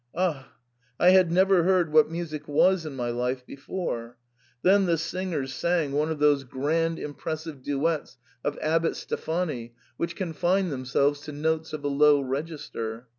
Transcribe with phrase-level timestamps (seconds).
[0.15, 0.53] Ah!
[0.99, 4.17] I had never heard what music was in my life before!
[4.63, 7.21] Then the sisters sang one pf those grand inj' 40 THE PERM ATA.
[7.21, 13.09] pressive duets of Abbot Steffani' which confine them selves to notes of a low register.